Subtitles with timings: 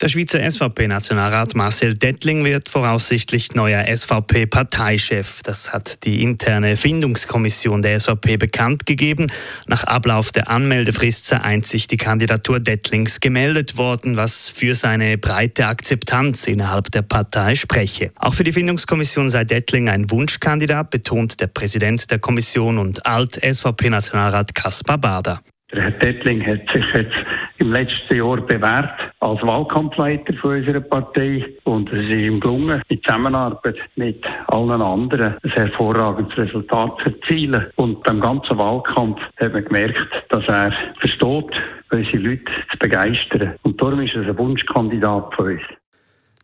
[0.00, 5.42] Der Schweizer SVP-Nationalrat Marcel Dettling wird voraussichtlich neuer SVP-Parteichef.
[5.42, 9.32] Das hat die interne Findungskommission der SVP bekannt gegeben.
[9.66, 15.66] Nach Ablauf der Anmeldefrist sei einzig die Kandidatur Dettlings gemeldet worden, was für seine breite
[15.66, 18.12] Akzeptanz innerhalb der Partei spreche.
[18.20, 24.54] Auch für die Findungskommission sei Dettling ein Wunschkandidat, betont der Präsident der Kommission und Alt-SVP-Nationalrat
[24.54, 25.42] Kaspar Bader.
[25.70, 27.14] Der Herr Dettling hat sich jetzt
[27.58, 33.02] im letzten Jahr bewährt als Wahlkampfleiter von unserer Partei und es ist ihm gelungen, in
[33.02, 37.66] Zusammenarbeit mit allen anderen ein hervorragendes Resultat zu erzielen.
[37.76, 41.50] Und beim ganzen Wahlkampf hat man gemerkt, dass er versteht,
[41.90, 43.54] unsere Leute zu begeistern.
[43.62, 45.62] Und darum ist er ein Wunschkandidat von uns.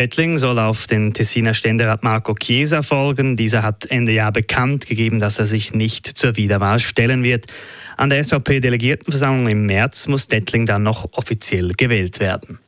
[0.00, 3.36] Dettling soll auf den Tessiner Ständerat Marco Chiesa folgen.
[3.36, 7.48] Dieser hat Ende Jahr bekannt gegeben, dass er sich nicht zur Wiederwahl stellen wird.
[7.98, 12.60] An der SVP-Delegiertenversammlung im März muss Dettling dann noch offiziell gewählt werden.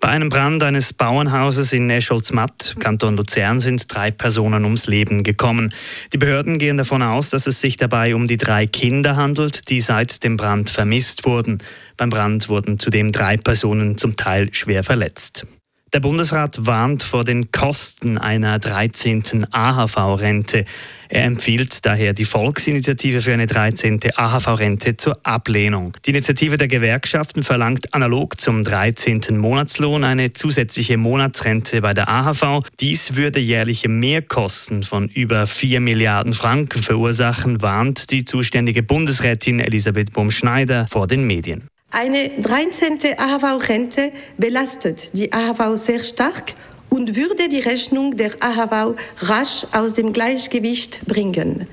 [0.00, 5.72] Bei einem Brand eines Bauernhauses in Escholz-Matt, Kanton Luzern, sind drei Personen ums Leben gekommen.
[6.12, 9.80] Die Behörden gehen davon aus, dass es sich dabei um die drei Kinder handelt, die
[9.80, 11.58] seit dem Brand vermisst wurden.
[11.96, 15.46] Beim Brand wurden zudem drei Personen zum Teil schwer verletzt.
[15.92, 19.46] Der Bundesrat warnt vor den Kosten einer 13.
[19.50, 20.64] AHV-Rente.
[21.10, 24.00] Er empfiehlt daher die Volksinitiative für eine 13.
[24.14, 25.92] AHV-Rente zur Ablehnung.
[26.06, 29.36] Die Initiative der Gewerkschaften verlangt analog zum 13.
[29.36, 32.62] Monatslohn eine zusätzliche Monatsrente bei der AHV.
[32.80, 40.14] Dies würde jährliche Mehrkosten von über 4 Milliarden Franken verursachen, warnt die zuständige Bundesrätin Elisabeth
[40.14, 41.68] Bohm-Schneider vor den Medien.
[41.94, 43.00] Eine 13.
[43.18, 46.54] AHV-Rente belastet die AHV sehr stark
[46.88, 51.68] und würde die Rechnung der AHV rasch aus dem Gleichgewicht bringen.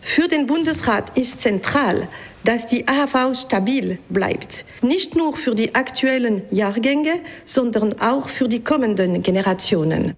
[0.00, 2.06] Für den Bundesrat ist zentral,
[2.44, 8.62] dass die AHV stabil bleibt, nicht nur für die aktuellen Jahrgänge, sondern auch für die
[8.62, 10.14] kommenden Generationen.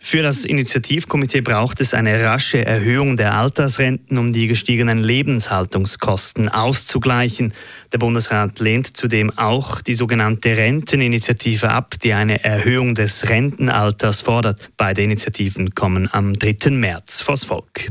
[0.00, 7.52] Für das Initiativkomitee braucht es eine rasche Erhöhung der Altersrenten, um die gestiegenen Lebenshaltungskosten auszugleichen.
[7.92, 14.70] Der Bundesrat lehnt zudem auch die sogenannte Renteninitiative ab, die eine Erhöhung des Rentenalters fordert.
[14.76, 16.70] Beide Initiativen kommen am 3.
[16.70, 17.90] März vors Volk.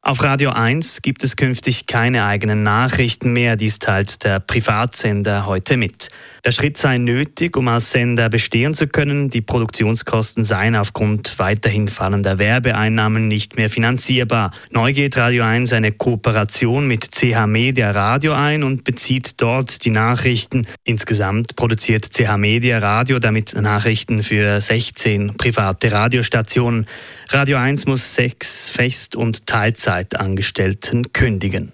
[0.00, 5.76] Auf Radio 1 gibt es künftig keine eigenen Nachrichten mehr, dies teilt der Privatsender heute
[5.76, 6.10] mit.
[6.44, 9.28] Der Schritt sei nötig, um als Sender bestehen zu können.
[9.28, 14.52] Die Produktionskosten seien aufgrund weiterhin fallender Werbeeinnahmen nicht mehr finanzierbar.
[14.70, 19.90] Neu geht Radio 1 eine Kooperation mit CH Media Radio ein und bezieht dort die
[19.90, 20.64] Nachrichten.
[20.84, 26.86] Insgesamt produziert CH Media Radio damit Nachrichten für 16 private Radiostationen.
[27.30, 29.46] Radio 1 muss sechs Fest- und
[29.88, 31.72] Teilzeitangestellten kündigen.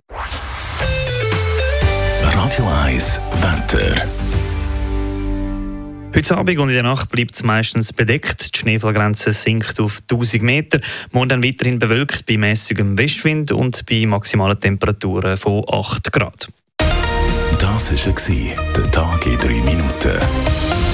[2.23, 4.07] Radio 1 Wetter.
[6.15, 8.55] Heute Abend und in der Nacht bleibt es meistens bedeckt.
[8.55, 10.81] Die Schneefallgrenze sinkt auf 1000 Meter.
[11.11, 16.49] Morgen dann weiterhin bewölkt bei mäßigem Westwind und bei maximalen Temperaturen von 8 Grad.
[17.59, 20.94] Das war der Tag in 3 Minuten.